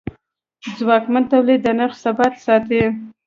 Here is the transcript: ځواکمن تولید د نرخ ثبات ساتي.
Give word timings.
ځواکمن 0.77 1.23
تولید 1.31 1.59
د 1.63 1.67
نرخ 1.79 1.95
ثبات 2.03 2.33
ساتي. 2.45 2.83